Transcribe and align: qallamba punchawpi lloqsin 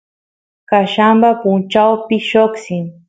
qallamba 0.69 1.29
punchawpi 1.41 2.15
lloqsin 2.29 2.83